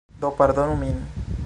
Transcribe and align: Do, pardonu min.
Do, 0.21 0.29
pardonu 0.39 0.75
min. 0.81 0.97